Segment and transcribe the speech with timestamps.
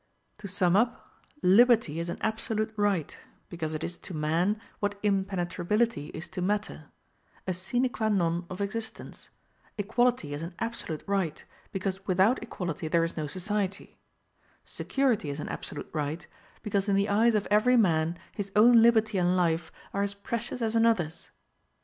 [0.39, 3.15] To sum up: liberty is an absolute right,
[3.49, 6.85] because it is to man what impenetrability is to matter,
[7.45, 9.29] a sine qua non of existence;
[9.77, 13.95] equality is an absolute right, because without equality there is no society;
[14.65, 16.25] security is an absolute right,
[16.63, 20.63] because in the eyes of every man his own liberty and life are as precious
[20.63, 21.29] as another's.